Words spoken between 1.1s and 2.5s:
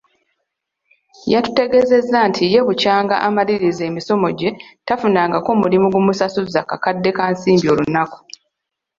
"Yatutegeeza nti